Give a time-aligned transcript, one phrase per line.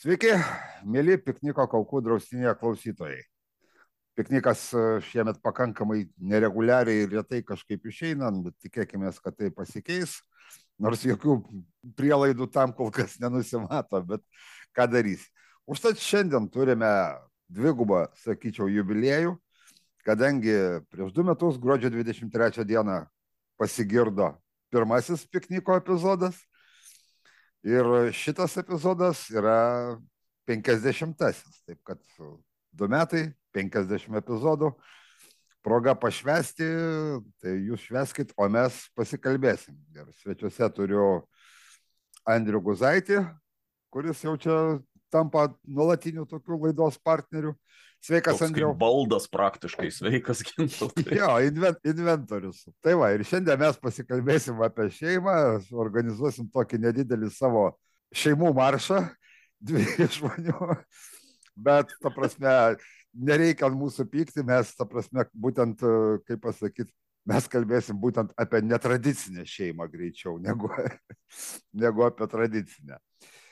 [0.00, 0.30] Sveiki,
[0.88, 3.18] mėly pikniko kaukų draustinėje klausytojai.
[4.16, 10.14] Piknikas e, šiemet pakankamai nereguliariai ir lietai kažkaip išeina, bet tikėkime, kad tai pasikeis.
[10.80, 11.36] Nors jokių
[12.00, 14.24] prielaidų tam kol kas nenusimato, bet
[14.72, 15.28] ką darys.
[15.68, 16.88] Užtat šiandien turime
[17.52, 19.36] dvigubą, sakyčiau, jubiliejų,
[20.08, 20.56] kadangi
[20.88, 23.02] prieš du metus, gruodžio 23 dieną,
[23.60, 24.32] pasigirdo
[24.72, 26.40] pirmasis pikniko epizodas
[27.66, 27.84] Ir
[28.16, 29.98] šitas epizodas yra
[30.48, 32.00] penkisdešimtasis, taip kad
[32.72, 34.70] du metai, penkisdešimt epizodų,
[35.64, 36.68] proga pašvesti,
[37.42, 39.76] tai jūs šveskit, o mes pasikalbėsim.
[39.92, 41.04] Ir svečiuose turiu
[42.24, 43.20] Andrių Guzaitį,
[43.92, 44.56] kuris jau čia
[45.12, 47.54] tampa nuolatiniu tokiu laidos partneriu.
[48.00, 48.72] Sveikas, Toks Andriau.
[48.80, 51.04] Baldas praktiškai, sveikas, Gintautai.
[51.20, 52.62] jo, invent, inventorius.
[52.80, 55.34] Tai va, ir šiandien mes pasikalbėsim apie šeimą,
[55.84, 57.66] organizuosim tokį nedidelį savo
[58.16, 59.02] šeimų maršą,
[59.68, 60.78] dvi žmonių.
[61.60, 62.54] Bet, ta prasme,
[63.12, 65.84] nereikia ant mūsų pykti, mes, ta prasme, būtent,
[66.24, 66.88] kaip pasakyti,
[67.28, 70.72] mes kalbėsim būtent apie netradicinę šeimą greičiau negu,
[71.84, 72.96] negu apie tradicinę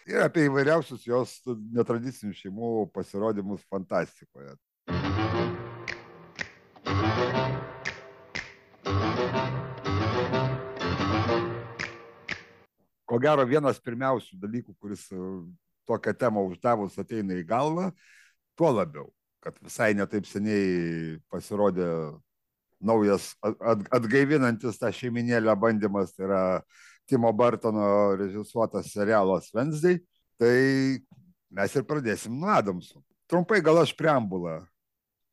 [0.08, 1.34] ir apie įvairiausius jos
[1.76, 4.54] netradicinių šeimų pasirodymus fantastikoje.
[13.08, 15.18] Ko gero, vienas pirmiausių dalykų, kuris e,
[15.88, 17.88] tokią temą uždavus ateina į galvą,
[18.58, 19.08] tuo labiau,
[19.44, 21.88] kad visai netaip seniai pasirodė
[22.78, 26.42] naujas atgaivinantis tą šeiminėlę bandymas, tai yra
[27.08, 29.96] Timo Bartono režisuotas serialas Wednesday,
[30.36, 31.00] tai
[31.50, 33.00] mes ir pradėsim nuo Adamsų.
[33.28, 34.58] Trumpai gal aš preambulą,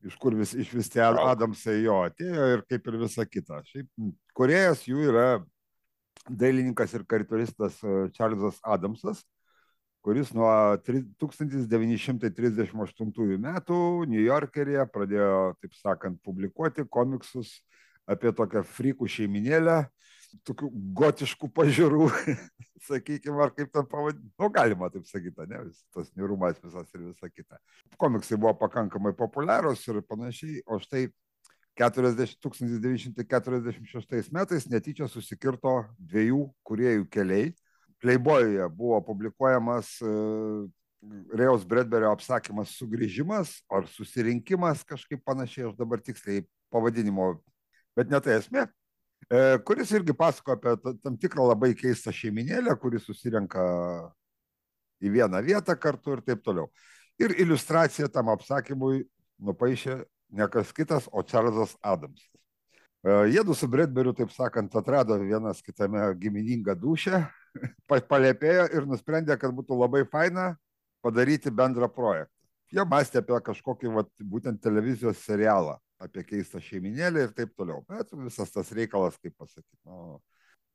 [0.06, 3.60] iš kur vis, iš vis tie Adamsai jo atėjo ir kaip ir visa kita.
[3.68, 3.88] Šiaip
[4.38, 5.28] kuriejas jų yra
[6.30, 9.24] dailininkas ir karikaturistas e, Čarlzas Adamsas,
[10.06, 17.62] kuris nuo 1938 metų New Yorkeryje pradėjo, taip sakant, publikuoti komiksus
[18.06, 19.90] apie tokią frikų šeiminėlę,
[20.48, 20.70] tokių
[21.00, 22.08] gotiškų pažiūrų,
[22.90, 27.08] sakykime, ar kaip ten pavadinti, nu, galima taip sakyti, ne, vis, tas nirumas visas ir
[27.08, 27.60] visa kita.
[28.02, 31.08] Komiksai buvo pakankamai populiarūs ir panašiai, o štai
[31.80, 37.52] 40, 1946 metais netyčia susikirto dviejų kuriejų keliai.
[38.04, 40.68] Playboy'e buvo publikuojamas uh,
[41.34, 47.36] Rejaus Bredberio apsakymas Sugrįžimas ar susirinkimas, kažkaip panašiai, aš dabar tiksliai pavadinimo,
[47.98, 48.66] bet ne tai esmė.
[49.30, 53.64] E, kuris irgi pasako apie tam tikrą labai keistą šeiminėlę, kuris susirenka
[55.02, 56.70] į vieną vietą kartu ir taip toliau.
[57.18, 59.06] Ir iliustraciją tam apsakymui
[59.42, 60.04] nupaišė
[60.36, 62.30] ne kas kitas, o Čarlzas Adamsas.
[63.06, 67.24] E, jėdu su Bredberiu, taip sakant, atrado vienas kitame giminingą dušę,
[68.12, 70.52] palėpėjo ir nusprendė, kad būtų labai faina
[71.06, 72.34] padaryti bendrą projektą.
[72.74, 77.84] Jie mąstė apie kažkokį vat, būtent televizijos serialą apie keistą šeiminėlį ir taip toliau.
[77.90, 80.20] Bet visas tas reikalas, kaip pasakyti, nu,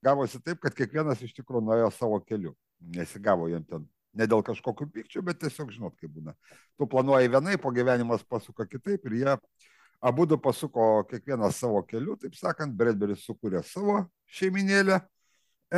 [0.04, 2.54] gavosi taip, kad kiekvienas iš tikrųjų nuėjo savo keliu.
[2.96, 3.84] Nesigavo jam ten
[4.16, 6.34] ne dėl kažkokių pykčių, bet tiesiog žinot, kaip būna.
[6.78, 9.36] Tu planuoji vienai, po gyvenimas pasuka kitaip ir jie
[10.00, 14.00] abu du pasuko kiekvienas savo keliu, taip sakant, Bredberis sukūrė savo
[14.32, 14.98] šeiminėlę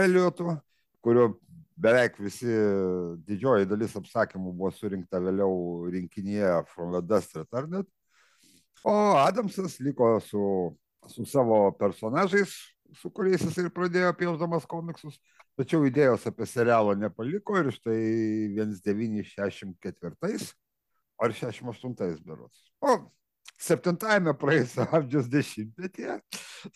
[0.03, 0.55] Eliotų,
[1.05, 1.33] kurio
[1.83, 2.53] beveik visi
[3.27, 7.89] didžioji dalis apsakymų buvo surinkta vėliau rinkinyje From the Dust Retarded.
[8.85, 10.77] O Adamsas liko su,
[11.09, 12.51] su savo personažais,
[12.99, 15.19] su kuriais jis ir pradėjo piešdamas komiksus,
[15.59, 18.01] tačiau idėjos apie serialą nepaliko ir štai
[18.59, 20.55] 1964
[21.23, 22.65] ar 68 berots.
[22.83, 22.97] O
[23.63, 26.19] septintajame praėjusio amžiaus dešimtmetyje,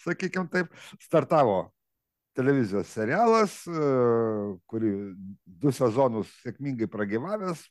[0.04, 0.70] sakykime taip,
[1.02, 1.72] startavo
[2.36, 3.56] televizijos serialas,
[4.70, 4.92] kurį
[5.46, 7.64] du sezonus sėkmingai pragyvavęs,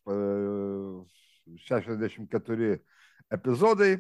[1.69, 2.71] 64
[3.37, 3.93] epizodai,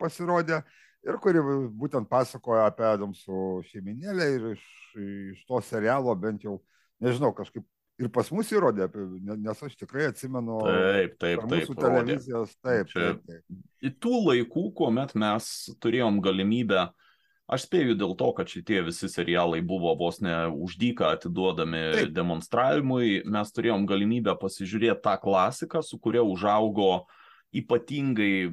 [0.00, 0.62] pasirodė
[1.06, 1.42] ir kuri
[1.76, 4.66] būtent pasakoja apie Adamsų šeiminėlę ir iš,
[4.96, 6.58] iš to serialo bent jau,
[7.02, 7.66] nežinau, kažkaip
[8.02, 8.88] ir pas mus įrodė,
[9.24, 10.58] nes aš tikrai atsimenu.
[10.66, 11.50] Taip, taip, taip.
[11.52, 13.64] Mūsų televizijos, taip, Čia, taip, taip.
[13.86, 15.50] Į tų laikų, kuomet mes
[15.80, 16.88] turėjom galimybę,
[17.46, 22.16] aš spėju dėl to, kad šitie visi serialai buvo vos ne uždyką atiduodami taip.
[22.16, 27.22] demonstravimui, mes turėjom galimybę pasižiūrėti tą klasiką, su kuria užaugo uh,
[27.62, 28.48] ypatingai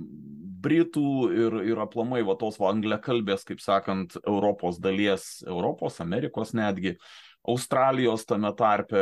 [0.63, 6.95] Britų ir, ir aplamai va tos va angliakalbės, kaip sakant, Europos dalies, Europos, Amerikos netgi,
[7.44, 9.01] Australijos tame tarpe,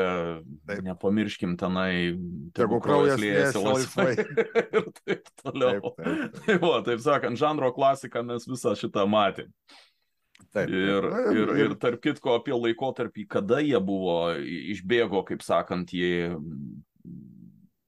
[0.66, 0.82] taip.
[0.88, 2.18] nepamirškim tenai,
[2.58, 4.16] tegu kraujas liejasi laisvai.
[4.80, 5.94] ir taip toliau.
[6.00, 6.42] Taip, taip, taip.
[6.48, 9.54] Tai va, taip sakant, žanro klasiką mes visą šitą matėm.
[10.52, 10.74] Taip.
[10.74, 11.06] Ir,
[11.38, 14.34] ir, ir tarp kitko apie laikotarpį, kada jie buvo,
[14.74, 16.34] išbėgo, kaip sakant, jie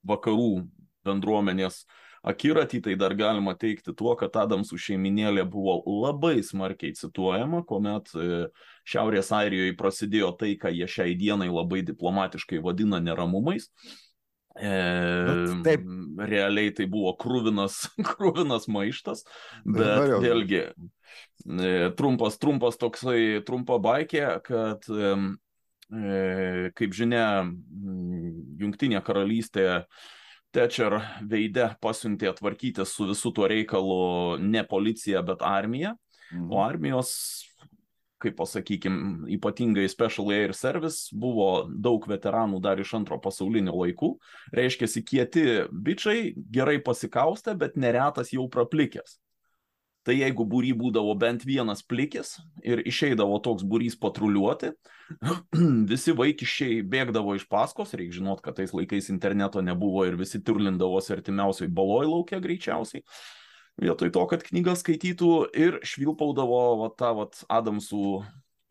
[0.06, 0.68] vakarų
[1.06, 1.84] bendruomenės
[2.24, 8.46] akiratį, tai dar galima teikti tuo, kad Adamsų šeiminėlė buvo labai smarkiai cituojama, kuomet e,
[8.88, 13.68] Šiaurės Airijoje prasidėjo tai, ką jie šiai dienai labai diplomatiškai vadina neramumais.
[14.54, 14.72] E,
[15.66, 15.86] taip.
[16.30, 17.82] Realiai tai buvo krūvinas,
[18.14, 19.26] krūvinas maištas,
[19.66, 20.20] bet Norėjau.
[20.24, 25.16] vėlgi e, trumpas, trumpas toksai, trumpa baikė, kad e,
[26.78, 27.44] kaip žinia,
[28.62, 29.66] Junktinė karalystė
[30.54, 35.96] Thatcher veide pasiuntė tvarkytis su visu tuo reikalu ne policija, bet armija.
[36.32, 36.52] Mhm.
[36.54, 37.16] O armijos,
[38.24, 44.14] kaip pasakykim, ypatingai Special Air Service buvo daug veteranų dar iš antro pasaulinio laikų.
[44.56, 49.20] Reiškia, kieti bičiai gerai pasikaustę, bet neretas jau praplikęs
[50.08, 54.74] tai jeigu būry būdavo bent vienas plikis ir išeidavo toks būrys patruliuoti,
[55.92, 61.16] visi vaikiščiai bėgdavo iš paskos, reikia žinot, kad tais laikais interneto nebuvo ir visi turlindavosi
[61.16, 63.06] artimiausiai baloj laukia greičiausiai.
[63.82, 68.20] Vietoj to, kad knygas skaitytų ir švilpaudavo va, tą va, Adamsų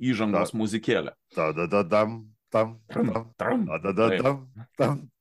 [0.03, 1.17] įžangos muzikėlę.
[1.35, 2.21] Ta da da dam,
[2.55, 4.47] tam, tam, tam, da da da tam,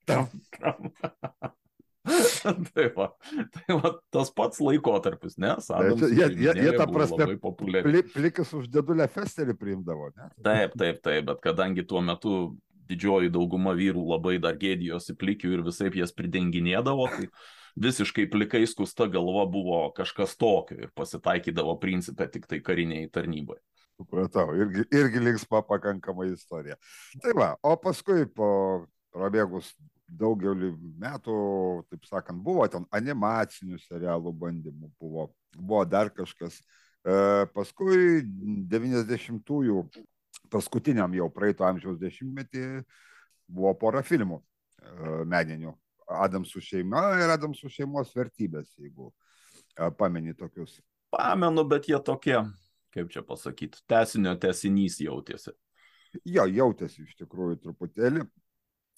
[0.05, 0.29] tam,
[0.59, 1.51] tam.
[2.73, 3.07] tai, va,
[3.53, 5.53] tai va, tas pats laikotarpis, ne?
[5.61, 7.27] Sadams, jie, jie, jie tą prasme
[7.59, 10.29] pli, plikas už dėdulę festelį priimdavo, ne?
[10.41, 12.35] Taip, taip, taip, bet kadangi tuo metu
[12.91, 17.29] didžioji dauguma vyrų labai dar gėdijosi plikių ir visai jas pridenginėdavo, tai
[17.79, 23.61] visiškai plikai skusta galva buvo kažkas tokio ir pasitaikydavo principė tik tai kariniai tarnybai.
[24.01, 26.77] Supratau, irgi, irgi linksma pakankamai istorija.
[27.21, 28.49] Tai va, o paskui po
[29.13, 29.69] prabėgus
[30.19, 31.35] daugelį metų,
[31.89, 36.59] taip sakant, buvo ten animacinių serialų bandymų, buvo, buvo dar kažkas.
[37.01, 38.21] E, paskui
[38.71, 39.85] 90-ųjų,
[40.51, 42.65] paskutiniam jau praeito amžiaus dešimtmetį,
[43.51, 45.73] buvo pora filmų e, meninių.
[46.11, 50.81] Adamsų šeima ir Adamsų šeimos vertybės, jeigu e, pameni tokius.
[51.11, 52.37] Pamenu, bet jie tokie,
[52.91, 55.55] kaip čia pasakyti, tesinio tesinys jautėsi.
[56.27, 58.25] Jo, jautėsi iš tikrųjų truputėlį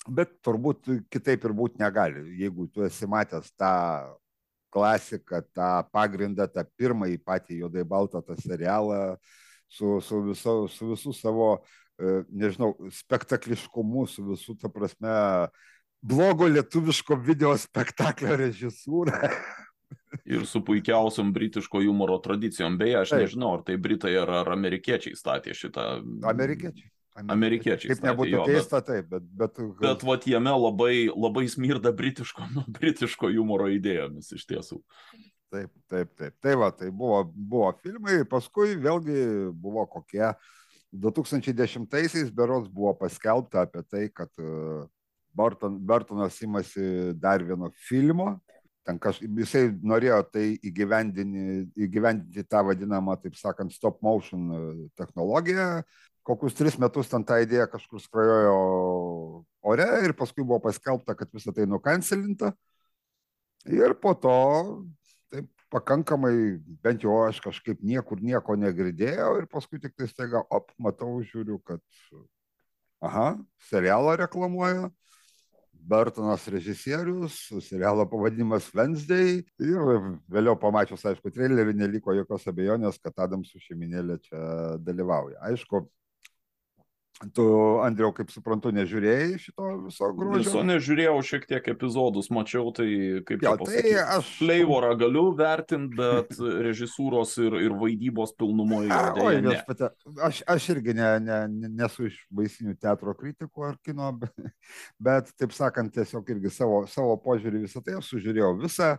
[0.09, 2.25] bet turbūt kitaip ir būti negali.
[2.39, 3.73] Jeigu tu esi matęs tą
[4.73, 9.17] klasiką, tą pagrindą, tą pirmąjį patį juodai baltą tą serialą
[9.73, 11.49] su, su, viso, su visų savo,
[11.97, 15.13] e, nežinau, spektakliškumu, su visų, ta prasme,
[16.03, 19.31] blogo lietuviško video spektaklio režisūra.
[20.29, 22.77] Ir su puikiausiam britiško humoro tradicijom.
[22.79, 23.23] Beje, aš Taip.
[23.25, 25.87] nežinau, ar tai britai ar, ar amerikiečiai statė šitą.
[26.29, 26.89] Amerikiečiai.
[27.13, 27.93] Amerikiečiai.
[27.93, 29.27] Kaip nebūtų jo, keista, bet, taip, bet...
[29.37, 34.81] Bet, bet vat jame labai, labai smirda britiško, nu, britiško humoro idėjomis iš tiesų.
[35.53, 36.33] Taip, taip, taip.
[36.41, 39.19] Tai va, tai buvo, buvo filmai, paskui vėlgi
[39.53, 40.31] buvo kokie
[40.93, 44.85] 2010-aisiais berods buvo paskelbta apie tai, kad e,
[45.33, 48.37] Barton, Bartonas imasi dar vieno filmo.
[48.83, 54.63] Ten kaž, jisai norėjo tai įgyvendinti, įgyvendinti tą vadinamą, taip sakant, stop motion e,
[54.99, 55.83] technologiją,
[56.23, 58.57] kokius tris metus ten ta idėja kažkur skrajojo
[59.73, 62.53] ore ir paskui buvo paskelbta, kad visą tai nukancelinta.
[63.69, 64.37] Ir po to
[65.31, 70.71] taip pakankamai, bent jau aš kažkaip niekur nieko negirdėjau ir paskui tik tai staiga, op,
[70.77, 71.81] matau, žiūriu, kad,
[73.03, 73.33] aha,
[73.69, 74.91] serialą reklamuoja.
[75.83, 79.89] Burtonas režisierius, serialo pavadinimas Wednesday ir
[80.31, 84.39] vėliau pamačius, aišku, trailerį neliko jokios abejonės, kad Adamsų šeiminėlė čia
[84.79, 85.41] dalyvauja.
[85.49, 85.83] Aišku,
[87.31, 87.43] Tu,
[87.83, 90.39] Andriau, kaip suprantu, nežiūrėjai šito viso grožio?
[90.41, 92.87] Viso nežiūrėjau, šiek tiek epizodus mačiau, tai
[93.27, 94.31] kaip jau pasakyti, tai aš...
[94.39, 96.33] flavorą galiu vertinti, bet
[96.67, 98.91] režisūros ir, ir vaidybos pilnumoje.
[99.23, 99.55] Oi, ne.
[99.67, 99.89] Pati,
[100.29, 104.33] aš, aš irgi ne, ne, ne, nesu iš baisinių teatro kritikų ar kino, bet,
[105.09, 108.93] bet taip sakant, tiesiog irgi savo, savo požiūrį visą tai aš sužiūrėjau visą,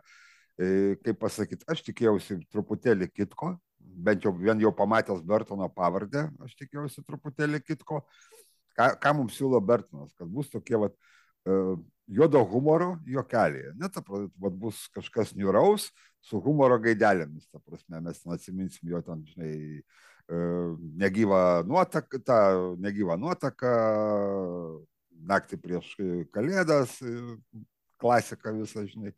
[0.56, 3.56] e, kaip pasakyti, aš tikėjausi truputėlį kitko,
[3.94, 8.02] bent jau vien jau pamatęs Bertono pavardę, aš tikėjausi truputėlį kitko.
[8.74, 10.94] Ką, ką mums siūlo Bertonas, kad bus tokie vat,
[11.46, 11.76] uh,
[12.10, 13.74] juodo humoro juokeliai.
[13.78, 15.90] Net, vat, bus kažkas niuraus
[16.24, 20.74] su humoro gaidelėmis, ta prasme, mes ten atsiminsim jo ten, žinai, uh,
[21.04, 22.40] negyvą nuotaką, tą
[22.82, 23.74] negyvą nuotaką,
[25.24, 25.94] naktį prieš
[26.34, 26.98] kalėdas,
[28.00, 29.14] klasika visą, žinai,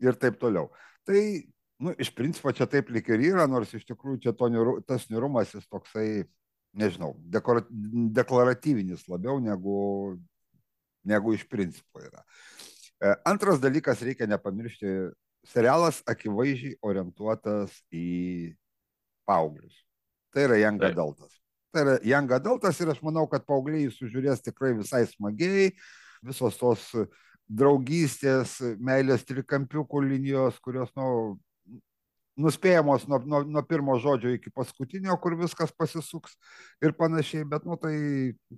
[0.00, 0.70] ir taip toliau.
[1.08, 1.20] Tai
[1.80, 5.54] nu, iš principo čia taip lik ir yra, nors iš tikrųjų čia niru, tas nirumas
[5.54, 6.24] jis toksai,
[6.76, 7.64] nežinau, dekora,
[8.14, 10.18] deklaratyvinis labiau negu,
[11.04, 12.22] negu iš principo yra.
[13.00, 15.10] E, antras dalykas, reikia nepamiršti,
[15.48, 18.52] serialas akivaizdžiai orientuotas į
[19.28, 19.80] paauglius.
[20.34, 21.32] Tai yra Young Adultas.
[21.72, 25.72] Tai yra Young Adultas ir aš manau, kad paaugliai sužiūrės tikrai visai smagiai,
[26.26, 26.90] visos tos
[27.50, 31.40] draugystės, meilės trikampiukų linijos, kurios, nu,
[32.40, 36.36] nuspėjamos nuo, nuo, nuo pirmo žodžio iki paskutinio, kur viskas pasisuks
[36.84, 37.94] ir panašiai, bet, nu, tai,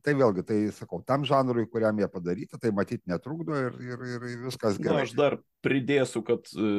[0.04, 4.28] tai vėlgi, tai sakau, tam žanrui, kuriam jie padaryta, tai matyti netrukdo ir, ir, ir
[4.46, 5.02] viskas gerai.
[5.02, 6.72] Na, aš dar pridėsiu, kad e,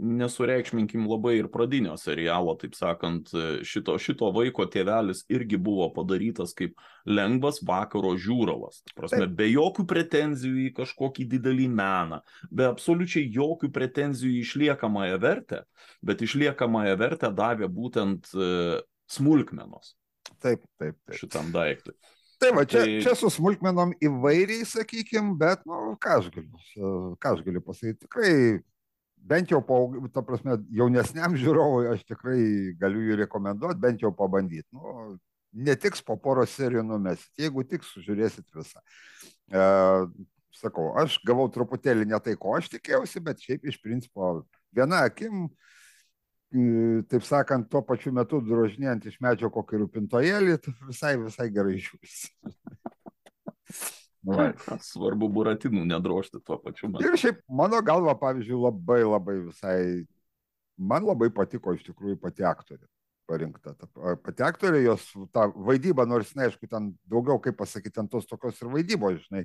[0.00, 6.54] nesureikšminkim labai ir pradinio serialo, taip sakant, e, šito, šito vaiko tėvelis irgi buvo padarytas
[6.56, 8.82] kaip lengvas vakaro žiūrovas.
[8.96, 9.36] Prasme, taip.
[9.38, 15.62] be jokių pretenzijų į kažkokį didelį meną, be absoliučiai jokių pretenzijų į išliekamąją vertę,
[16.02, 18.80] bet išliekamąją vertę davė būtent e,
[19.12, 19.94] smulkmenos.
[20.40, 21.18] Taip, taip, taip.
[21.20, 21.94] Šitam daiktui.
[22.42, 22.98] Tai va, čia, tai...
[23.04, 28.32] čia su smulkmenom įvairiai, sakykim, bet, nu, ką aš galiu, ką aš galiu pasakyti, tikrai,
[29.28, 29.78] bent jau, po,
[30.14, 32.40] ta prasme, jaunesniam žiūrovui aš tikrai
[32.80, 34.66] galiu jį rekomenduoti, bent jau pabandyti.
[34.74, 35.16] Nu,
[35.52, 38.82] netiks po poros serijų numesit, jeigu tik sužiūrėsit visą.
[39.52, 39.66] E,
[40.56, 44.34] sakau, aš gavau truputėlį ne tai, ko aš tikėjausi, bet šiaip iš principo
[44.74, 45.46] viena akim,
[47.08, 52.32] taip sakant, tuo pačiu metu drožinėjant iš medžio kokį rūpintojėlį, visai, visai gerai žiūrisi.
[54.28, 57.06] Nu, Svarbu buratinų nedrožti tuo pačiu metu.
[57.06, 59.78] Ir šiaip mano galva, pavyzdžiui, labai labai visai,
[60.78, 62.86] man labai patiko iš tikrųjų pati aktorė
[63.32, 63.72] parinkta.
[63.78, 63.88] Ta,
[64.22, 68.58] pati aktorė, jos ta vaidyba, nors, na, aišku, ten daugiau, kaip pasakyti, ten tos tokios
[68.62, 69.44] ir vaidybos, žinai,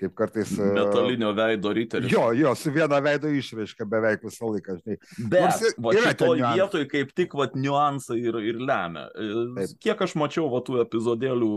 [0.00, 0.54] kaip kartais.
[0.58, 2.10] Metalinio veido ryteris.
[2.12, 4.98] Jo, jo, su viena veido išraiška beveik visą laiką, žinai.
[5.20, 9.08] Bet nors, va, šitoj vietoj kaip tik, va, niuansai ir, ir lemia.
[9.14, 9.30] E,
[9.60, 9.78] Taip.
[9.86, 11.54] Kiek aš mačiau, va, tų epizodėlių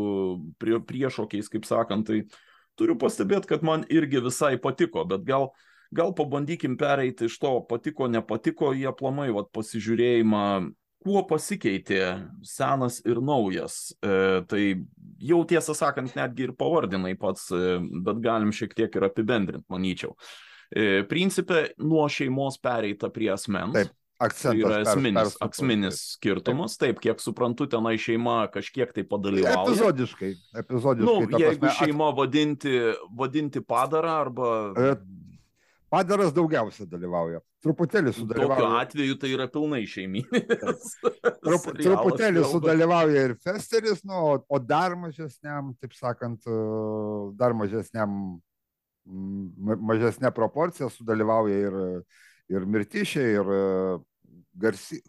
[0.62, 2.24] prie, priešokiais, kaip sakant, tai
[2.82, 5.52] turiu pastebėti, kad man irgi visai patiko, bet gal
[5.92, 10.46] gal pabandykim pereiti iš to patiko, nepatiko, jie aplamai vat, pasižiūrėjimą
[11.02, 12.02] kuo pasikeitė
[12.46, 13.92] senas ir naujas.
[14.06, 14.64] E, tai
[15.22, 20.14] jau tiesą sakant, netgi ir pavardinai pats, e, bet galim šiek tiek ir apibendrinti, manyčiau.
[20.72, 23.76] E, principė, nuo šeimos pereita prie asmens.
[23.76, 23.98] Taip.
[24.22, 27.00] Akcentas, yra esminis, per, esminis skirtumas, taip.
[27.02, 29.64] kiek suprantu, tenai šeima kažkiek tai padalyvauja.
[29.64, 30.30] Epizodiškai,
[30.62, 31.08] epizodiškai.
[31.08, 32.76] Nu, jeigu prasme, šeima vadinti,
[33.18, 34.52] vadinti padarą arba...
[34.78, 34.94] E,
[35.92, 37.42] Padaras daugiausia dalyvauja.
[37.66, 38.60] Truputėlį sudalyvauja.
[38.62, 40.94] Tokiu atveju tai yra pilnai šeiminis.
[41.44, 46.62] Trup, truputėlį sudalyvauja ir Festeris, nu, o, dar mažesniam, taip sakant, e,
[47.42, 48.14] dar mažesniam,
[49.92, 51.78] mažesnė proporcija sudalyvauja ir,
[52.56, 53.52] ir Mirtišė, ir
[54.54, 55.02] Garsi.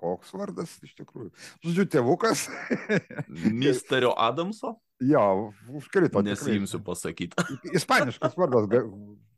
[0.00, 1.28] Koks vardas iš tikrųjų?
[1.60, 2.46] Žodžiu, tėvukas.
[3.62, 4.78] Misterio Adamso?
[5.04, 6.22] Jo, užkrito.
[6.24, 7.36] Nesijimsiu pasakyti.
[7.76, 8.70] Ispaniškas vardas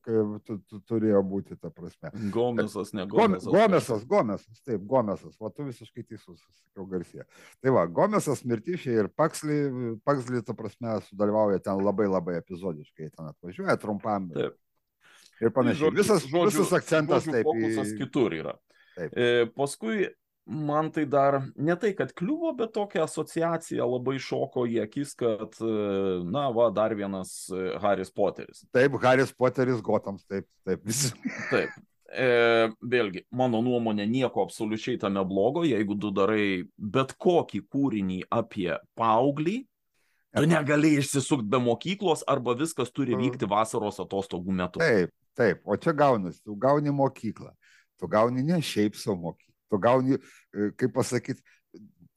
[0.02, 2.10] tu, tu, turėjo būti, ta prasme.
[2.34, 3.50] Gomesas, ne Gomesas.
[3.52, 7.26] Gomesas, Gomesas, taip, Gomesas, o tu visiškai teisus, sakiau Garsija.
[7.62, 9.60] Tai va, Gomesas, Mirtišiai ir Paksli,
[10.06, 14.28] Paksli, ta prasme, sudalyvauja ten labai labai epizodiškai, ten atvažiuoja trumpam.
[14.34, 14.58] Taip.
[15.42, 15.94] Ir panašiai.
[15.94, 17.48] Visas, žodžiu, visas akcentas žodžiu, taip.
[17.50, 18.58] Fokusas kitur yra.
[18.96, 19.14] Taip.
[19.16, 20.08] E, paskui
[20.44, 25.54] man tai dar ne tai, kad kliuvo, bet tokia asociacija labai šoko į akis, kad,
[26.26, 28.64] na, va, dar vienas e, Haris Poteris.
[28.74, 31.12] Taip, Haris Poteris Gotams, taip, taip, visi.
[31.50, 31.74] Taip.
[32.12, 38.68] E, vėlgi, mano nuomonė, nieko absoliučiai tame blogo, jeigu tu darai bet kokį kūrinį apie
[38.98, 39.62] paauglį,
[40.36, 44.82] tu negali išsisukti be mokyklos arba viskas turi vykti vasaros atostogų metu.
[44.84, 47.54] Taip, taip, o čia gaunasi, tu gauni mokyklą,
[48.02, 50.18] tu gauni ne šiaip savo mokyklą tu gauni,
[50.52, 51.40] e, kaip pasakyti,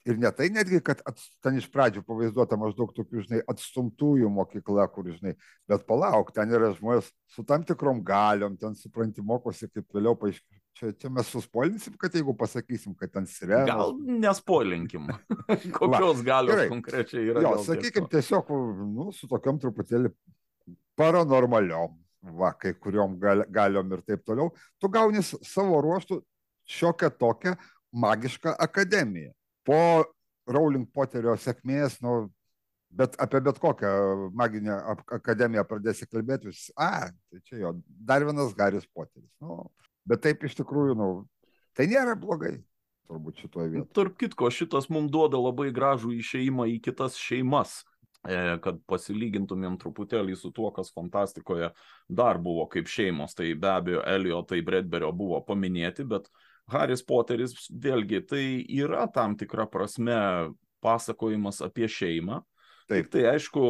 [0.06, 4.86] ir ne tai netgi, kad at, ten iš pradžių pavaizduota maždaug tokių, žinai, atstumtųjų mokykla,
[4.94, 5.34] kur, žinai,
[5.70, 10.62] bet palauk, ten yra žmonės su tam tikrom galiom, ten supranti, mokosi, kaip vėliau paaiškėjo.
[10.75, 13.70] Čia, čia mes suspoilinsim, kad jeigu pasakysim, kad ten sirenos.
[13.70, 13.94] Gal
[14.25, 15.08] nespoilinkim.
[15.77, 16.68] Kokios galios gerai.
[16.74, 17.46] konkrečiai yra.
[17.48, 18.51] Jo, sakykime, tiesiog,
[18.92, 20.12] nu, su tokiam truputėlį
[21.00, 21.96] paranormaliom,
[22.34, 24.51] va, kai kuriuom gal, galiom ir taip toliau,
[24.82, 26.20] tu gauni savo ruoštų
[26.65, 27.55] šiokią tokią
[27.96, 29.34] magišką akademiją.
[29.65, 29.77] Po
[30.50, 32.27] Rowling Poterio sėkmės, nu,
[32.96, 33.94] bet apie bet kokią
[34.38, 34.77] maginę
[35.17, 39.32] akademiją pradėsi kalbėti, vis, a, tai čia jo, dar vienas Garis Poteris.
[39.41, 39.65] Nu,
[40.08, 41.10] bet taip iš tikrųjų, nu,
[41.77, 42.58] tai nėra blogai,
[43.10, 43.94] turbūt šitoje vietoje.
[43.98, 47.82] Tarp kitko, šitas mums duoda labai gražų išeimą į kitas šeimas
[48.25, 51.70] kad pasilygintumėm truputėlį su tuo, kas fantastikoje
[52.10, 53.38] dar buvo kaip šeimos.
[53.38, 56.29] Tai be abejo, Elio, tai Bredberio buvo paminėti, bet
[56.74, 60.17] Haris Poteris vėlgi tai yra tam tikra prasme
[60.86, 62.41] pasakojimas apie šeimą.
[62.86, 63.08] Taip.
[63.10, 63.62] Tai aišku,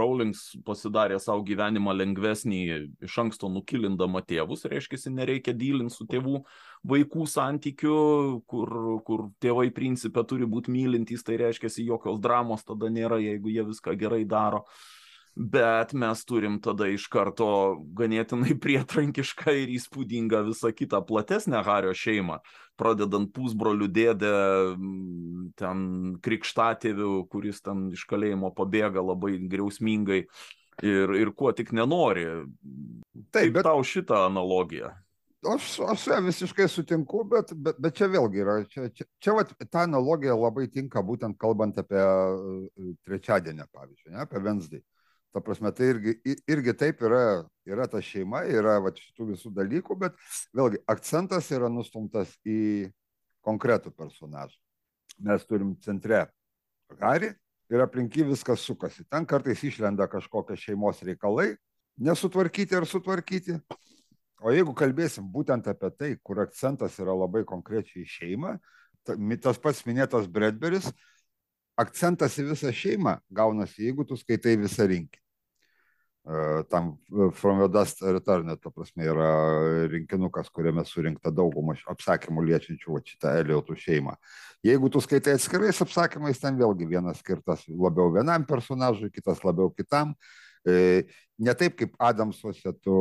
[0.00, 2.60] Rowlings pasidarė savo gyvenimą lengvesnį
[3.04, 6.40] iš anksto nukilindama tėvus, reiškia, nereikia dylinti su tėvų
[6.88, 7.96] vaikų santykiu,
[8.48, 8.72] kur,
[9.04, 13.96] kur tėvai principė turi būti mylintys, tai reiškia, jokios dramos tada nėra, jeigu jie viską
[14.00, 14.64] gerai daro.
[15.36, 22.40] Bet mes turim tada iš karto ganėtinai prietrankišką ir įspūdingą visą kitą platesnę Hario šeimą,
[22.80, 24.34] pradedant pusbrolių dėdę,
[25.60, 25.86] ten
[26.24, 30.22] krikštatėvių, kuris ten iš kalėjimo pabėga labai griausmingai
[30.82, 32.26] ir, ir kuo tik nenori.
[33.30, 34.94] Taip, bet tau šitą analogiją.
[35.46, 39.34] Aš, aš su ją visiškai sutinku, bet, bet, bet čia vėlgi yra, čia, čia, čia
[39.36, 44.80] vat, ta analogija labai tinka būtent kalbant apie e, trečiadienį, pavyzdžiui, ne, apie Vensdai.
[45.36, 46.14] Ta prasme, tai irgi,
[46.48, 50.16] irgi taip yra, yra ta šeima, yra vat, šitų visų dalykų, bet
[50.56, 52.88] vėlgi akcentas yra nustumtas į
[53.44, 54.56] konkretų personažą.
[55.26, 56.24] Mes turim centre
[57.00, 57.34] Harį
[57.72, 59.04] ir aplinky viskas sukasi.
[59.10, 61.50] Ten kartais išlenda kažkokie šeimos reikalai,
[62.00, 63.58] nesutvarkyti ar sutvarkyti
[64.44, 68.56] O jeigu kalbėsim būtent apie tai, kur akcentas yra labai konkrečiai šeima,
[69.06, 70.90] tas pats minėtas Bredberis,
[71.80, 75.25] akcentas į visą šeimą gaunasi, jeigu tu skaitai visą rinkinį.
[76.68, 79.28] Tam e, From the Dust Return, ta prasme, yra
[79.92, 84.16] rinkinukas, kuriame surinkta dauguma apsakymų liečiančių šitą Eliotų šeimą.
[84.66, 90.16] Jeigu tu skaitai atskirais apsakymais, ten vėlgi vienas skirtas labiau vienam personažui, kitas labiau kitam.
[90.66, 92.96] Ne taip kaip Adamsuose, tu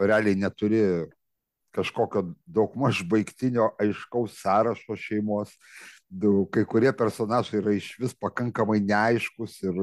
[0.00, 0.80] realiai neturi
[1.76, 5.52] kažkokio daugmaž baigtinio aiškaus sąrašo šeimos.
[6.50, 9.76] Kai kurie personažai yra iš vis pakankamai neaiškus ir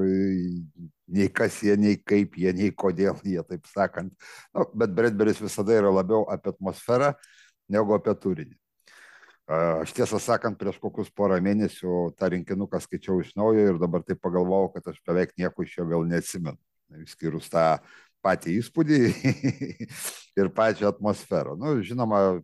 [1.08, 4.12] nei kas jie, nei kaip jie, nei kodėl jie, taip sakant.
[4.52, 7.14] Nu, bet Bredberis visada yra labiau apie atmosferą
[7.72, 8.58] negu apie turinį.
[9.48, 14.20] Aš tiesą sakant, prieš kokius porą mėnesių tą rinkinuką skaičiau iš naujo ir dabar taip
[14.20, 16.60] pagalvojau, kad aš beveik nieko iš jo vėl neatsimenu
[17.08, 17.78] išskyrus tą
[18.24, 19.00] patį įspūdį
[20.40, 21.56] ir pačią atmosferą.
[21.60, 22.42] Nu, žinoma,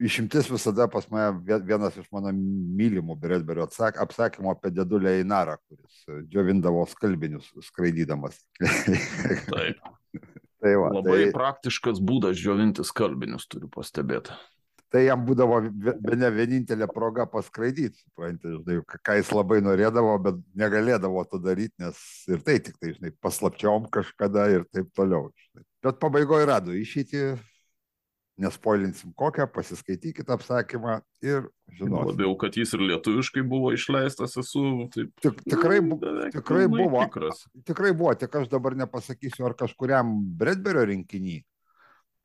[0.00, 6.84] išimtis visada pas mane vienas iš mano mylimų Bredberio apsakymų apie dėdulę Einarą, kuris džiovindavo
[6.90, 8.38] skalbinius skraidydamas.
[9.52, 9.82] Taip.
[10.62, 11.32] tai va, Labai tai...
[11.34, 14.36] praktiškas būdas džiovinti skalbinius, turiu pastebėti
[14.92, 15.60] tai jam būdavo
[16.00, 22.00] bene vienintelė proga paskraidyti, suprantate, žinai, ką jis labai norėdavo, bet negalėdavo to daryti, nes
[22.32, 25.28] ir tai tik tai, žinai, paslapčiom kažkada ir taip toliau.
[25.48, 25.66] Žinai.
[25.84, 27.24] Bet pabaigoje rado išeitį,
[28.38, 32.14] nespoilinsim kokią, pasiskaitykite apsakymą ir žinosite.
[32.14, 35.12] Labiau, kad jis ir lietuviškai buvo išleistas, esu taip.
[35.24, 35.98] Tik, tikrai, bu,
[36.34, 37.02] tikrai buvo.
[37.08, 37.44] Tikras.
[37.68, 41.40] Tikrai buvo, tik aš dabar nepasakysiu, ar kažkuriam Bredberio rinkinį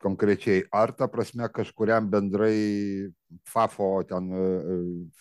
[0.04, 3.08] konkrečiai, ar ta prasme kažkuriam bendrai
[3.48, 4.78] FAFO ten e, e,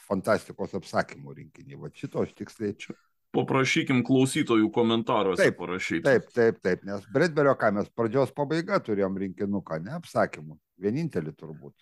[0.10, 1.80] fantastikos apsakymų rinkinį.
[1.80, 2.96] Va šito aš tiksliai čia.
[3.34, 6.04] Paprašykim klausytojų komentaruose taip, parašyti.
[6.06, 11.76] Taip, taip, taip, nes Bredberio, ką mes pradžios pabaiga turėjom rinkinuką, ne apsakymų, vienintelį turbūt.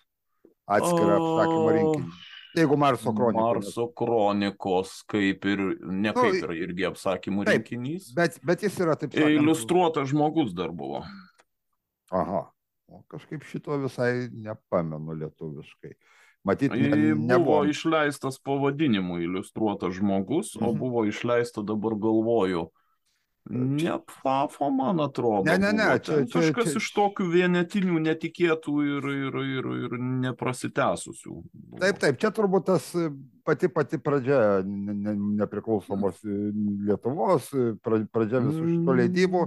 [0.70, 2.22] Atskirą apsakymų rinkinį.
[2.52, 3.46] Jeigu Marso kronikos.
[3.48, 8.10] Marso kronikos, kaip ir, ne kaip nu, ir irgi apsakymų taip, rinkinys.
[8.16, 9.38] Bet, bet jis yra taip sakant.
[9.40, 11.00] Iliustruotas žmogus dar buvo.
[12.12, 12.42] Aha,
[12.92, 15.94] O kažkaip šito visai nepamenu lietuviškai.
[16.44, 20.66] Matyt, ne, nebuvo buvo išleistas pavadinimu iliustruotas žmogus, mhm.
[20.66, 22.66] o buvo išleista dabar galvoju.
[23.50, 25.42] Ne Pfafo, man atrodo.
[25.50, 25.88] Ne, ne, ne.
[25.98, 31.34] Čia, čia, kažkas čia, iš tokių vienetinių, netikėtų ir, ir, ir, ir neprasitęsusių.
[31.82, 32.92] Taip, taip, čia turbūt tas
[33.44, 36.22] pati pati pradžia ne, nepriklausomos
[36.86, 37.50] Lietuvos,
[37.82, 39.44] pradžia visų šitų leidybų.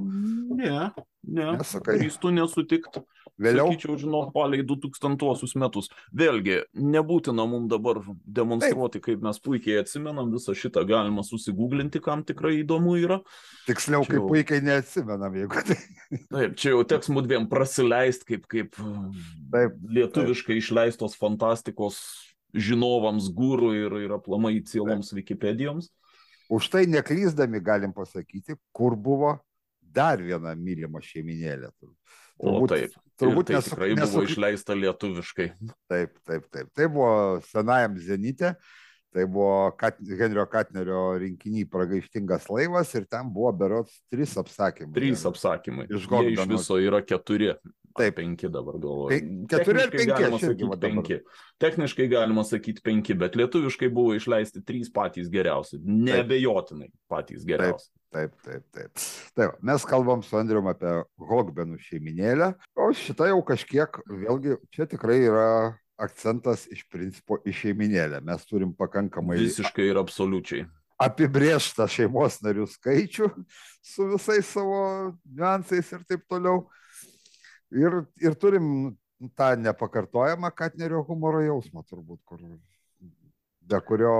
[0.55, 0.79] Ne,
[1.23, 1.51] ne.
[1.57, 1.99] Nesakai.
[2.01, 3.03] Drįstu nesutikti.
[3.35, 3.67] Vėliau.
[3.67, 5.89] Sakyčiau, žinok, palei 2000 metus.
[6.15, 9.07] Vėlgi, nebūtina mums dabar demonstruoti, Taip.
[9.09, 13.19] kaip mes puikiai atsimenam visą šitą, galima susigūglinti, kam tikrai įdomu yra.
[13.67, 14.29] Tiksliau, čia kaip jau...
[14.31, 15.79] puikiai neatsimenam, jeigu tai.
[16.31, 19.75] Taip, čia jau teks mūdviem prasileisti, kaip, kaip Taip.
[19.99, 20.63] lietuviškai Taip.
[20.63, 21.99] išleistos fantastikos
[22.55, 25.11] žinovams, gūrų ir, ir aplamai cieloms.
[25.15, 25.91] Wikipedijoms.
[26.49, 29.35] Už tai neklyzdami galim pasakyti, kur buvo
[29.95, 31.71] dar viena mylima šeiminėlė.
[31.79, 32.95] Turbūt, o taip.
[33.19, 34.11] Turbūt tai nesu, tikrai nesu...
[34.11, 35.47] buvo išleista lietuviškai.
[35.91, 36.71] Taip, taip, taip.
[36.75, 37.13] Tai buvo
[37.47, 38.53] senajam Zenite,
[39.15, 44.93] tai buvo Kat, Henrio Katnerio rinkiny Pragaištingas laivas ir ten buvo berots trys apsakymai.
[44.97, 45.87] Trys apsakymai.
[45.87, 46.35] Iš Gordano.
[46.35, 47.53] Iš viso yra keturi.
[47.95, 49.17] Taip, penki dabar galvoju.
[49.47, 51.19] Keturi ar penki, aš irgi penki.
[51.63, 55.79] Techniškai galima sakyti penki, bet lietuviškai buvo išleisti trys patys geriausi.
[55.79, 57.87] Nebejotinai patys geriausi.
[58.11, 58.99] Taip, taip, taip.
[59.35, 59.55] taip.
[59.63, 60.91] Mes kalbam su Andriu apie
[61.31, 65.49] Hogbenų šeiminėlę, o šitą jau kažkiek, vėlgi, čia tikrai yra
[66.01, 68.21] akcentas iš principo į šeiminėlę.
[68.25, 69.37] Mes turim pakankamai.
[69.43, 70.65] Visiškai ir absoliučiai.
[71.01, 73.29] Apibriežtą šeimos narių skaičių
[73.83, 74.77] su visais savo
[75.27, 76.69] niuansais ir taip toliau.
[77.75, 78.95] Ir, ir turim
[79.35, 82.39] tą nepakartojamą Katnerio humoro jausmą, turbūt, kur,
[83.65, 84.15] be kurio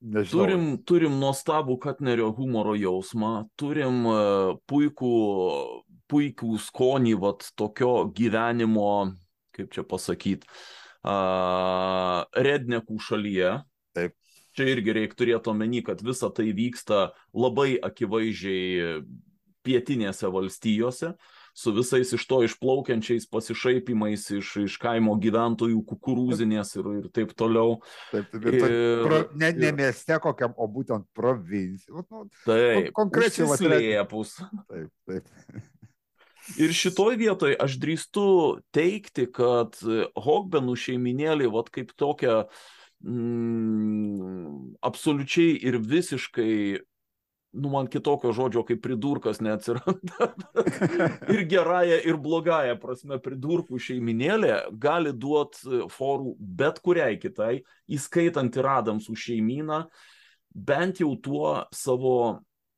[0.00, 0.44] nežinau.
[0.44, 5.12] Turim, turim nuostabų Katnerio humoro jausmą, turim uh, puikų,
[6.08, 9.14] puikų skonį, vat, tokio gyvenimo,
[9.54, 10.50] kaip čia pasakyti,
[11.06, 13.56] uh, rednekų šalyje.
[13.94, 14.16] Taip.
[14.54, 19.00] Čia irgi reikia turėti omeny, kad visa tai vyksta labai akivaizdžiai
[19.66, 21.14] pietinėse valstijose.
[21.54, 27.76] Su visais iš to išplaukiančiais pasišaipimais iš, iš kaimo gyventojų kukurūzinės ir, ir taip toliau.
[28.10, 32.02] Taip, taip, ir, ir, pro, ne, ne mieste kokiam, o būtent provincijai.
[32.10, 34.34] Nu, taip, konkrečiai slėpus.
[34.66, 35.30] Taip, taip.
[36.60, 38.24] Ir šitoj vietoj aš drįstu
[38.74, 39.78] teikti, kad
[40.26, 42.42] Hogbenų šeiminėlį, vat kaip tokia
[43.04, 46.54] mm, absoliučiai ir visiškai
[47.54, 50.30] nu man kitokio žodžio kaip pridurkas neatsiranda.
[51.34, 58.70] ir gerąją, ir blogąją prasme pridurkų šeiminėlė gali duoti forų bet kuriai kitai, įskaitant ir
[58.74, 59.84] Adamsų šeimyną,
[60.54, 62.16] bent jau tuo savo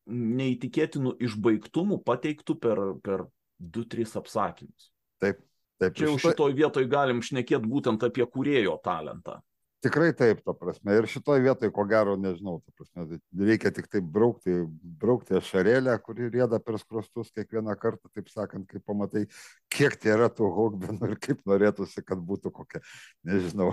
[0.07, 3.27] neįtikėtinu išbaigtumu pateiktų per, per
[3.61, 4.91] 2-3 apsakymus.
[5.23, 5.43] Taip,
[5.81, 5.97] taip.
[5.97, 9.41] Čia jau šitoj vietoj galim šnekėti būtent apie kūrėjo talentą.
[9.85, 10.95] Tikrai taip, ta prasme.
[10.99, 14.55] Ir šitoje vietoje, ko gero, nežinau, ta prasme, reikia tik taip braukti,
[14.99, 19.27] braukti ašarėlę, kuri rėda per skrostus kiekvieną kartą, taip sakant, kai pamatai,
[19.71, 22.81] kiek tai yra tų hogbenų ir kaip norėtųsi, kad būtų kokia,
[23.29, 23.69] nežinau,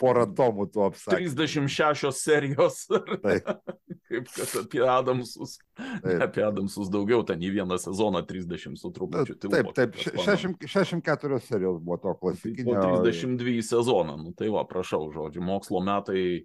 [0.00, 1.32] porą tomų tų apsakymų.
[1.36, 2.84] 36 serijos.
[4.10, 5.56] Kaip kad apie Adamsus.
[5.76, 6.22] Taip.
[6.28, 9.38] Apie Adamsus daugiau, ten į vieną sezoną 30 su trupučiu.
[9.42, 9.96] Taip, taip,
[10.62, 12.76] 64 serijos buvo to klasikinio.
[12.76, 16.44] Po 32 sezoną, nu tai va, prašau, žodžiu, mokslo metai.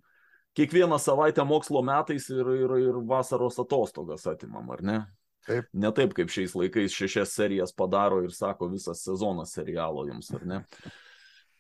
[0.58, 4.98] Kiekvieną savaitę mokslo metais ir, ir, ir vasaros atostogas atimam, ar ne?
[5.48, 5.70] Taip.
[5.74, 10.44] Ne taip, kaip šiais laikais šešias serijas padaro ir sako visas sezonas serialo jums, ar
[10.46, 10.60] ne?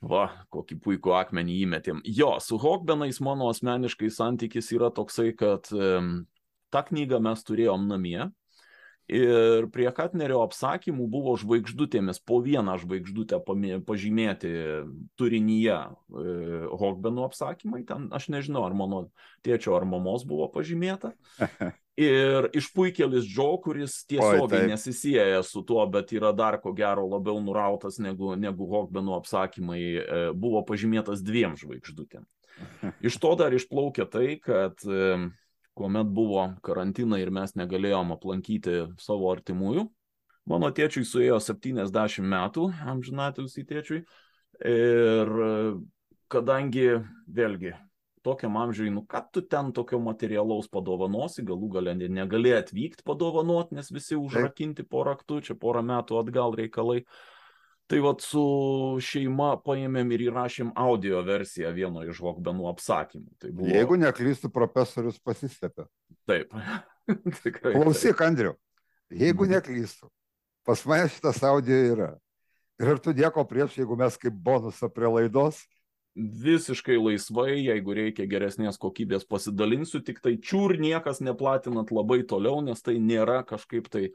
[0.01, 1.99] Va, kokį puikų akmenį įmetėm.
[2.09, 8.31] Jo, su Hogbenais mano asmeniškai santykis yra toksai, kad tą knygą mes turėjom namie
[9.11, 13.41] ir prie Katnerio apsakymų buvo žvaigždutėmis po vieną žvaigždutę
[13.87, 14.51] pažymėti
[15.19, 15.91] turinyje e,
[16.81, 17.83] Hogbenų apsakymai.
[17.87, 19.03] Ten aš nežinau, ar mano
[19.45, 21.13] tėčio ar mamos buvo pažymėta.
[22.01, 27.99] Ir išpuikelis Džo, kuris tiesiogiai nesisieja su tuo, bet yra dar ko gero labiau nurautas
[28.01, 32.23] negu, negu Hogbenų apsakymai, e, buvo pažymėtas dviem žvaigždutėm.
[33.11, 35.27] Iš to dar išplaukė tai, kad e,
[35.77, 39.85] kuomet buvo karantinai ir mes negalėjom aplankyti savo artimųjų,
[40.51, 44.01] mano tėčiui suėjo 70 metų, amžinatėlsi tėčiui,
[44.67, 45.31] ir
[46.31, 46.87] kadangi
[47.27, 47.73] vėlgi
[48.21, 53.89] tokiam amžiui, nu ką tu ten tokio materialaus padovanosi, galų galę negali atvykti padovanot, nes
[53.91, 57.01] visi užrakinti po raktu, čia porą metų atgal reikalai.
[57.91, 58.41] Tai vad su
[59.03, 63.33] šeima paėmėm ir įrašėm audio versiją vieno iš Vokbenų apsakymų.
[63.41, 63.67] Tai buvo...
[63.67, 65.89] Jeigu neklystų, profesorius pasislėpė.
[66.29, 66.55] Taip.
[67.43, 67.73] Tikrai.
[67.75, 68.55] Klausyk, Andriu,
[69.11, 69.57] jeigu mhm.
[69.57, 70.07] neklystų,
[70.67, 72.09] pas mane šitas audio yra.
[72.79, 75.59] Ir ar tu nieko prieš, jeigu mes kaip bonusą prie laidos
[76.15, 82.81] visiškai laisvai, jeigu reikia geresnės kokybės pasidalinsiu, tik tai čiūr niekas neplatinat labai toliau, nes
[82.83, 84.09] tai nėra kažkaip tai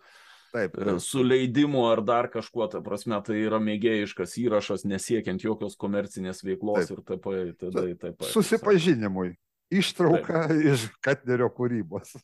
[0.52, 1.00] Taip, e, taip.
[1.04, 6.86] su leidimu ar dar kažkuo, ta prasme, tai yra mėgėjiškas įrašas, nesiekiant jokios komercinės veiklos
[6.86, 6.98] taip.
[6.98, 8.28] ir taip, taip, taip, taip.
[8.32, 9.34] Susipažinimui.
[9.74, 10.64] Ištrauka taip.
[10.72, 12.14] iš Katnerio kūrybos.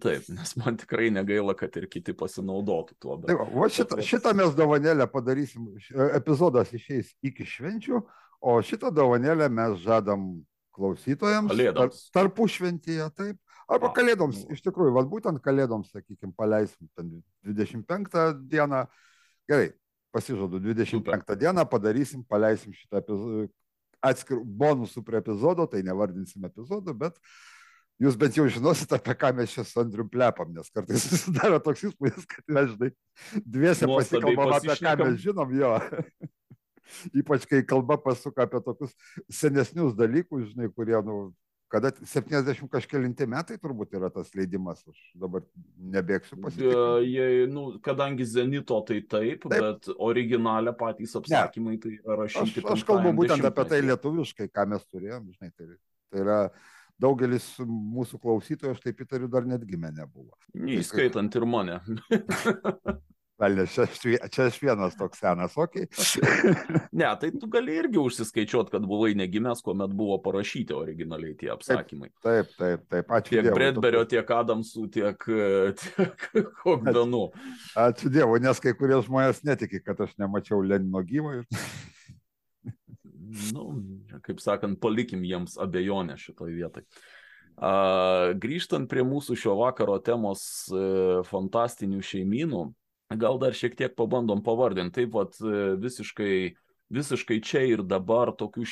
[0.00, 3.16] Taip, nes man tikrai negaila, kad ir kiti pasinaudotų tuo.
[3.20, 3.32] Bet...
[3.32, 5.72] Taip, va, šitą, šitą mes dovanėlę padarysim.
[6.14, 8.00] Epizodas išeis iki švenčių,
[8.44, 10.26] O šitą dovanėlę mes žadam
[10.76, 12.00] klausytojams Kalėdoms.
[12.10, 13.38] tar, tarpušventyje, taip.
[13.70, 14.56] Arba kalėdoms, nu.
[14.56, 16.88] iš tikrųjų, vad būtent kalėdoms, sakykime, paleisim
[17.46, 18.18] 25
[18.50, 18.84] dieną.
[19.48, 19.72] Gerai,
[20.14, 21.38] pasižadu, 25 Super.
[21.40, 23.02] dieną padarysim, paleisim šitą
[24.04, 27.18] atskirų bonusų prie epizodo, tai nevardinsim epizodų, bet
[28.02, 31.86] jūs bent jau žinosit, apie ką mes čia su Andriu plepam, nes kartais susidaro toks
[31.88, 32.90] įspūdis, kad mes, žinai,
[33.44, 35.74] dviese pasikalbam apie ką mes žinom jo.
[37.20, 38.92] Ypač kai kalba pasuka apie tokius
[39.32, 41.32] senesnius dalykus, žinai, kurie, nu,
[41.74, 45.42] kada 70 kažkėlinti metai turbūt yra tas leidimas, aš dabar
[45.96, 47.48] nebėgsiu pasitikrinti.
[47.50, 49.54] Nu, kadangi Zenito tai taip, taip.
[49.54, 51.80] bet originalę patys apsakymai ne.
[51.82, 52.62] tai yra rašyti.
[52.62, 55.70] Aš, aš kalbu būtent apie tai lietuviškai, ką mes turėjom, žinai, tai,
[56.12, 56.38] tai yra
[57.02, 60.30] daugelis mūsų klausytojų, aš taip įtariu, dar net gimę nebuvo.
[60.54, 61.80] Įskaitant ir mane.
[63.42, 65.88] Velnės, čia, čia aš vienas toks senas, okei.
[65.90, 66.54] Okay.
[67.00, 72.12] ne, tai tu gali irgi užsiskaičiuoti, kad buvai negimęs, kuomet buvo parašyti originaliai tie apsakymai.
[72.22, 73.34] Taip, taip, taip, ačiū.
[73.34, 75.26] Tiek Bredberio, tiek Adamsų, tiek,
[75.82, 77.24] tiek Hogbenų.
[77.86, 81.40] Ačiū Dievui, nes kai kurie žmonės netiki, kad aš nemačiau Lenino gyvą.
[83.56, 83.66] nu,
[84.22, 86.86] kaip sakant, palikim jiems abejonę šitoj vietoj.
[87.58, 87.74] A,
[88.38, 90.86] grįžtant prie mūsų šio vakaro temos e,
[91.26, 92.64] fantastinių šeimynų,
[93.12, 95.02] gal dar šiek tiek pabandom pavardinti.
[95.02, 96.36] Taip pat e, visiškai
[96.94, 98.64] visiškai čia ir dabar tokių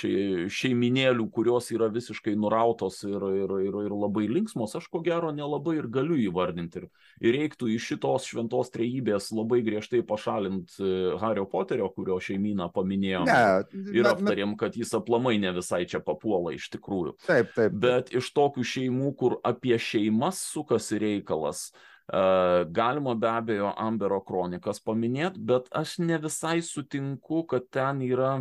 [0.53, 5.79] šeiminėlių, kurios yra visiškai nurautos ir, ir, ir, ir labai linksmos, aš ko gero nelabai
[5.79, 6.83] ir galiu įvardinti.
[6.83, 6.89] Ir,
[7.25, 10.93] ir reiktų iš šitos šventos trejybės labai griežtai pašalinti e,
[11.23, 13.29] Hario Poterio, kurio šeiminą paminėjom.
[13.29, 17.17] Ne, ir aptarėm, kad jis aplamai ne visai čia papuola iš tikrųjų.
[17.27, 17.79] Taip, taip.
[17.83, 21.71] Bet iš tokių šeimų, kur apie šeimas sukasi reikalas,
[22.13, 28.35] Galima be abejo Ambero kronikas paminėti, bet aš ne visai sutinku, kad ten yra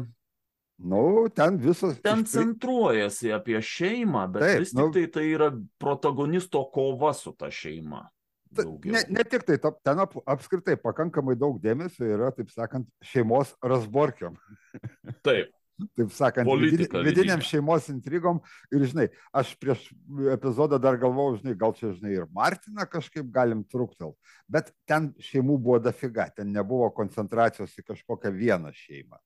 [0.83, 1.99] Nu, ten visas.
[2.01, 7.35] Ten centruojasi apie šeimą, bet Taip, vis tik nu, tai tai yra protagonisto kova su
[7.37, 8.07] ta šeima.
[8.49, 8.95] Daugiau.
[8.95, 14.39] Ne, ne tik tai, ten ap, apskritai pakankamai daug dėmesio yra, taip sakant, šeimos rasborkiam.
[15.21, 15.53] Taip
[15.97, 18.41] taip sakant, Politika, vidiniam šeimos intrigom.
[18.73, 19.87] Ir, žinai, aš prieš
[20.33, 24.15] epizodą dar galvojau, žinai, gal čia, žinai, ir Martiną kažkaip galim truktel.
[24.51, 29.19] Bet ten šeimų buvo dafiga, ten nebuvo koncentracijos į kažkokią vieną šeimą.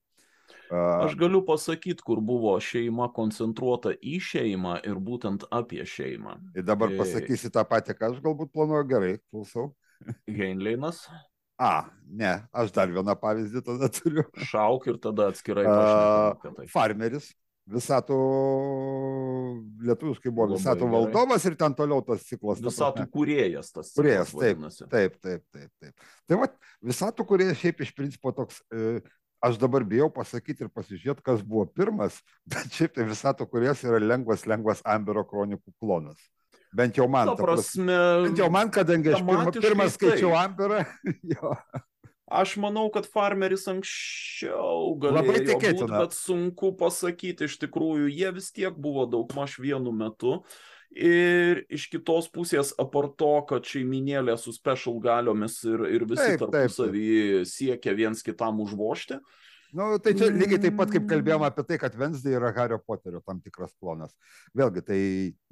[0.72, 6.40] Aš galiu pasakyti, kur buvo šeima koncentruota į šeimą ir būtent apie šeimą.
[6.58, 9.74] Ir dabar pasakysi tą patį, ką aš galbūt planuoju gerai, klausau.
[10.26, 11.06] Heinleinas.
[11.56, 14.26] A, ne, aš dar vieną pavyzdį tada turiu.
[14.50, 15.66] Šauk ir tada atskirai.
[16.44, 16.68] Tai.
[16.72, 17.32] Farmeris.
[17.66, 18.16] Visatų
[19.88, 22.60] lietuviškai buvo Visatų valdovas ir ten toliau tas ciklas.
[22.62, 23.90] Visatų kuriejas tas.
[23.96, 26.12] Kuriejas, taip, taip, taip, taip, taip.
[26.30, 26.50] Tai va,
[26.86, 29.00] Visatų kuriejas šiaip iš principo toks, e,
[29.42, 32.22] aš dabar bijau pasakyti ir pasižiūrėti, kas buvo pirmas,
[32.54, 36.22] bet šiaip tai Visatų kuriejas yra lengvas, lengvas Ambero kronikų klonas.
[36.76, 37.32] Bent jau man.
[37.32, 37.98] Ta prasme.
[38.28, 40.46] Bent jau man, kadangi aš pirmą, pirmą skaičiau tai.
[40.46, 40.86] amperą.
[42.26, 48.74] Aš manau, kad farmeris anksčiau galėjo būt, bet sunku pasakyti, iš tikrųjų, jie vis tiek
[48.74, 50.40] buvo daugmaž vienu metu.
[50.90, 57.46] Ir iš kitos pusės, apart to, kad šeiminėlė su special galiomis ir, ir visi tarpusavį
[57.46, 61.78] siekia viens kitam užvošti, uh, Nu, tai čia lygiai taip pat, kaip kalbėjom apie tai,
[61.82, 64.14] kad Wednesday yra Hario Poterio tam tikras klonas.
[64.56, 65.00] Vėlgi, tai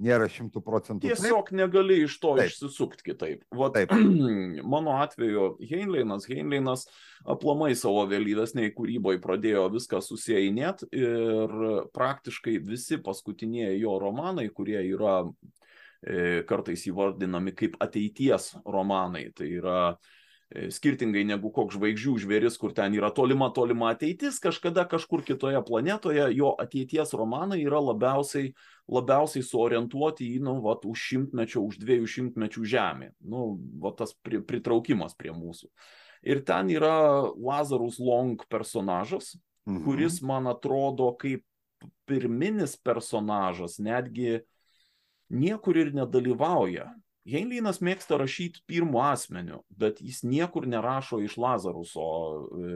[0.05, 1.09] nėra šimtų procentų.
[1.09, 1.57] Tiesiog taip.
[1.59, 2.53] negali iš to taip.
[2.53, 3.43] išsisukti kitaip.
[3.51, 3.91] Vat, taip.
[4.75, 6.87] Mano atveju Heinleinas, Heinleinas
[7.35, 11.59] aplamai savo vėlyvesniai kūryboje pradėjo viską susijęinėt ir
[11.91, 19.79] praktiškai visi paskutiniai jo romanai, kurie yra e, kartais įvardinami kaip ateities romanai, tai yra
[19.91, 20.22] E,
[20.53, 26.27] skirtingai negu koks žvaigždžių žvėris, kur ten yra tolima, tolima ateitis, kažkada kažkur kitoje planetoje,
[26.37, 28.51] jo ateities romanai yra labiausiai,
[28.91, 33.09] labiausiai suorientuoti į, nu, vat, už šimtmečio, už dviejų šimtmečių žemė.
[33.25, 33.47] Nu,
[33.81, 35.71] vat, tas pri, pritraukimas prie mūsų.
[36.23, 39.33] Ir ten yra Lazarus Long personažas,
[39.65, 39.83] mhm.
[39.87, 41.43] kuris, man atrodo, kaip
[42.07, 44.43] pirminis personažas netgi
[45.33, 46.91] niekur ir nedalyvauja
[47.23, 52.71] Heinleinas mėgsta rašyti pirmu asmeniu, bet jis niekur nerašo iš Lazaruso e,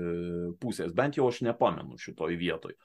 [0.62, 2.77] pusės, bent jau aš nepamenu šitoj vietoj.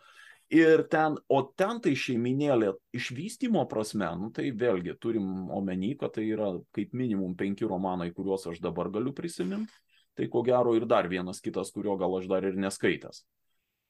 [0.52, 6.26] Ir ten, o ten tai šeiminėlė išvystymo prasme, nu tai vėlgi turim omeny, kad tai
[6.34, 9.72] yra kaip minimum penki romanai, kuriuos aš dabar galiu prisiminti,
[10.18, 13.22] tai ko gero ir dar vienas kitas, kurio gal aš dar ir neskaitęs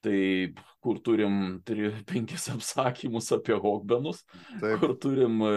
[0.03, 4.25] tai kur turim tri, penkis apsakymus apie Hogbenus,
[4.59, 4.81] Taip.
[4.83, 5.55] kur turim e,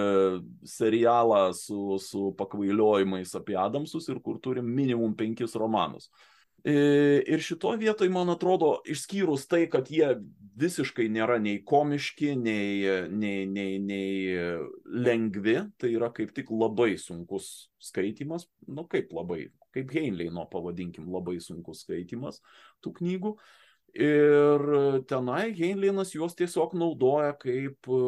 [0.69, 6.11] serialą su, su pakvailiojimais apie Adamsus ir kur turim minimum penkis romanus.
[6.65, 6.73] E,
[7.29, 10.15] ir šitoje vietoje, man atrodo, išskyrus tai, kad jie
[10.57, 14.71] visiškai nėra nei komiški, nei, nei, nei, nei
[15.05, 21.37] lengvi, tai yra kaip tik labai sunkus skaitimas, nu kaip labai, kaip Heinleino pavadinkim, labai
[21.43, 22.41] sunkus skaitimas
[22.81, 23.35] tų knygų.
[23.35, 23.61] Uh,
[23.95, 24.63] Ir
[25.07, 27.99] tenai Heinleinas juos tiesiog naudoja kaip e,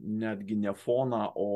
[0.00, 1.48] netgi ne foną, o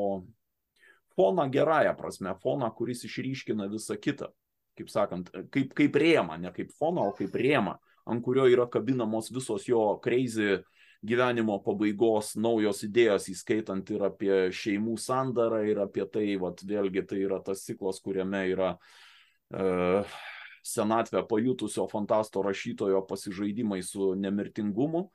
[1.17, 4.29] foną gerąją prasme, foną, kuris išryškina visą kitą.
[4.77, 9.33] Kaip sakant, kaip, kaip rėmą, ne kaip foną, o kaip rėmą, ant kurio yra kabinamos
[9.33, 10.61] visos jo crazy
[11.01, 17.23] gyvenimo pabaigos naujos idėjos, įskaitant ir apie šeimų sandarą, ir apie tai, vat, vėlgi tai
[17.25, 20.19] yra tas ciklas, kuriame yra uh,
[20.65, 25.09] senatvę pajutusio fantasto rašytojo pasižaidimai su nemirtingumu.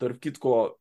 [0.00, 0.76] Tarp kitko,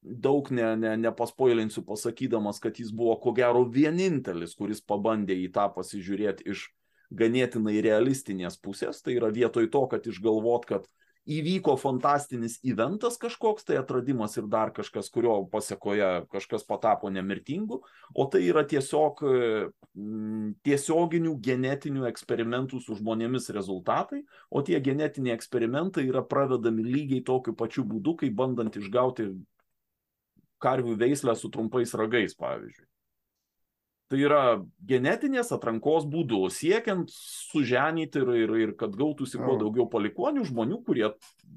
[0.00, 5.66] daug ne, ne, nepaspoilinsiu pasakydamas, kad jis buvo ko gero vienintelis, kuris pabandė į tą
[5.74, 6.68] pasižiūrėti iš
[7.10, 9.02] ganėtinai realistinės pusės.
[9.02, 10.86] Tai yra vietoj to, kad išgalvot, kad
[11.28, 17.80] įvyko fantastinis eventas kažkoks, tai atradimas ir dar kažkas, kurio pasiekoje kažkas patapo nemirtingu,
[18.14, 26.06] o tai yra tiesiog mm, tiesioginių genetinių eksperimentų su žmonėmis rezultatai, o tie genetiniai eksperimentai
[26.08, 29.30] yra pravedami lygiai tokiu pačiu būdu, kaip bandant išgauti
[30.60, 32.89] karvių veislę su trumpais ragais, pavyzdžiui.
[34.10, 34.42] Tai yra
[34.90, 41.06] genetinės atrankos būdu, siekiant suženyti ir, ir, ir kad gautųsi kuo daugiau palikonių žmonių, kurie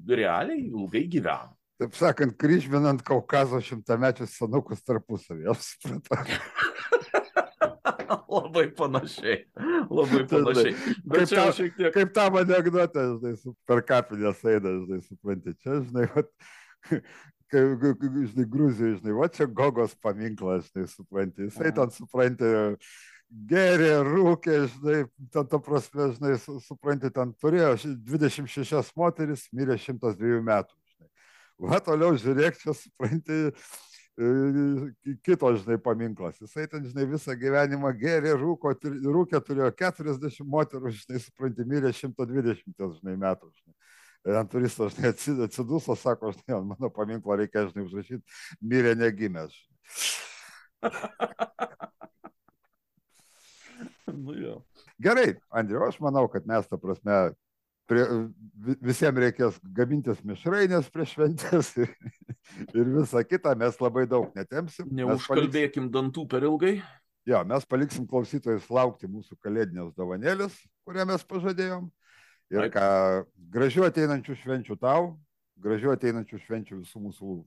[0.06, 1.50] realiai ilgai gyvena.
[1.82, 6.38] Taip sakant, kryžminant Kaukazo šimtamečius senukus tarpusavį, supratau.
[8.34, 9.38] labai panašiai.
[9.90, 10.74] Labai panašiai.
[11.04, 11.90] Bet kaip, ta, šiek tiek...
[11.94, 16.30] kaip tam anegdotė, žinai, per kapinės eina, žinai, supranti, čia, žinai, vat,
[17.52, 22.50] žinai, Gruzijoje, žinai, va čia Gogos paminklas, žinai, supranti, jisai ten supranti,
[23.50, 25.00] gerė, rūkė, žinai,
[25.32, 27.74] ten ta prasme, žinai, supranti, ten turėjo
[28.06, 31.10] 26 moteris, mirė 102 metų, žinai.
[31.70, 33.40] Va toliau žiūrėk, čia supranti,
[34.18, 34.32] e,
[35.26, 36.40] kito, žinai, paminklas.
[36.42, 42.98] Jisai ten, žinai, visą gyvenimą gerė, rūko, rūkė, turėjo 40 moterų, žinai, supranti, mirė 120,
[43.00, 43.74] žinai, metų, žinai
[44.24, 45.12] ant turisto, žinai,
[45.44, 48.24] atsiduso, sako, žinai, ant mano paminklo reikia, žinai, užrašyti,
[48.64, 49.56] mirė negimęs.
[54.24, 54.58] nu, jo.
[55.02, 57.18] Gerai, Andriu, aš manau, kad mes, ta prasme,
[57.90, 58.04] prie,
[58.84, 61.92] visiems reikės gamintis mišrainės prieš šventės ir,
[62.72, 64.88] ir visą kitą, mes labai daug netemsim.
[64.88, 66.78] Neužkalbėkim paliksim, dantų per ilgai.
[67.28, 71.86] Jo, mes paliksim klausytojus laukti mūsų kalėdinės dovanėlės, kurią mes pažadėjom.
[72.54, 72.88] Ir ką,
[73.54, 75.14] gražių ateinančių švenčių tau,
[75.64, 77.38] gražių ateinančių švenčių visų mūsų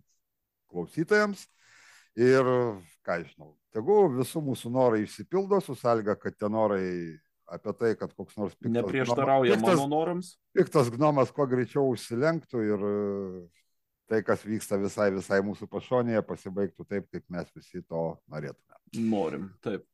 [0.72, 1.46] klausytojams.
[2.18, 2.50] Ir,
[3.06, 6.88] ką žinau, tegu visų mūsų norai išsipildo, su sąlyga, kad tie norai
[7.48, 10.32] apie tai, kad koks nors piktas, neprieštarauja piktas, mano norams.
[10.58, 12.88] Piktas gnomas kuo greičiau užsilenktų ir
[14.10, 18.82] tai, kas vyksta visai, visai mūsų pašonėje, pasibaigtų taip, kaip mes visi to norėtume.
[19.12, 19.86] Norim, taip.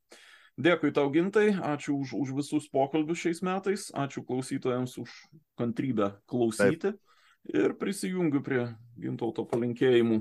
[0.53, 5.09] Dėkui tau, Gintai, ačiū už, už visus pokalbius šiais metais, ačiū klausytojams už
[5.57, 6.99] kantrybę klausyti Taip.
[7.49, 10.19] ir prisijungiu prie Gintauto palinkėjimų.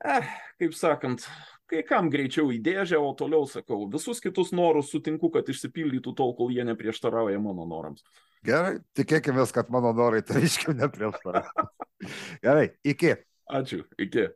[0.00, 0.26] Eh,
[0.58, 1.22] kaip sakant,
[1.70, 6.34] kai kam greičiau į dėžę, o toliau sakau, visus kitus norus sutinku, kad išsipildytų tol,
[6.34, 8.02] kol jie neprieštarauja mano norams.
[8.42, 11.68] Gerai, tikėkime, kad mano norai tai aiškiai neprieštarauja.
[12.46, 13.14] Gerai, iki.
[13.46, 14.30] Ačiū, iki.